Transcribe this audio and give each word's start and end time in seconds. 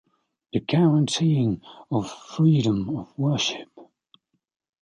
The 0.51 0.61
guaranteeing 0.61 1.61
of 1.91 2.11
freedom 2.11 2.97
of 2.97 3.15
worship. 3.19 3.69